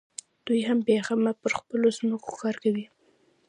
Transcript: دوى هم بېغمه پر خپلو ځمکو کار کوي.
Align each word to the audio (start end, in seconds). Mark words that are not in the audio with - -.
دوى 0.45 0.61
هم 0.69 0.77
بېغمه 0.87 1.31
پر 1.41 1.51
خپلو 1.59 1.87
ځمکو 1.99 2.31
کار 2.41 2.55
کوي. 2.63 2.85